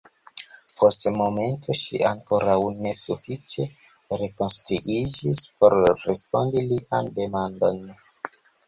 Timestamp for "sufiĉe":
3.03-3.69